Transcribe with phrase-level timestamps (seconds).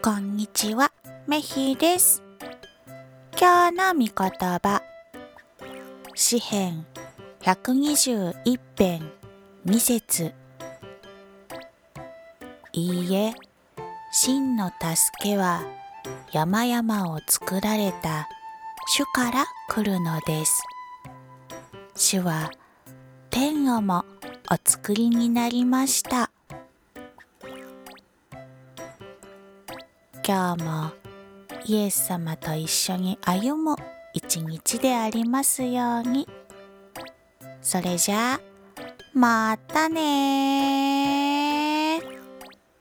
[0.00, 0.92] こんにちは、
[1.26, 2.22] メヒです。
[3.36, 4.80] 今日の御言葉、
[6.14, 6.86] 詩編
[7.40, 9.10] 121編
[9.66, 10.32] 2節
[12.72, 13.34] いいえ、
[14.12, 15.62] 真の助けは
[16.32, 18.28] 山々を作られた
[18.86, 20.62] 主から来るのです。
[21.96, 22.50] 主は
[23.30, 24.04] 天をも
[24.48, 26.30] お作りになりました。
[30.28, 30.90] 今日も
[31.64, 33.76] イエス様と一緒に歩む
[34.12, 36.28] 一日でありますように。
[37.62, 38.40] それじゃあ、
[39.14, 41.17] またね。